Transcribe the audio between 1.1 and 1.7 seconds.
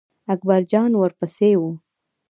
پسې و.